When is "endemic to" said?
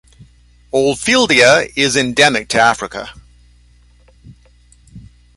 1.95-2.59